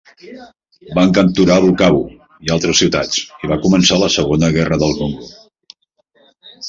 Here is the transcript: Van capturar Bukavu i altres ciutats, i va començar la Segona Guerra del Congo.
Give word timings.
Van 0.99 1.11
capturar 1.17 1.57
Bukavu 1.65 2.01
i 2.47 2.51
altres 2.57 2.81
ciutats, 2.81 3.21
i 3.45 3.51
va 3.55 3.59
començar 3.67 4.01
la 4.05 4.09
Segona 4.17 4.51
Guerra 4.57 4.81
del 4.85 4.97
Congo. 5.03 5.29